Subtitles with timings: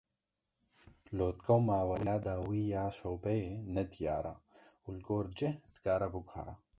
[1.17, 4.35] Lûtke û maweya dawî ya şewbeyê nediyar e
[4.85, 6.53] û li gor cih dikare biguhere.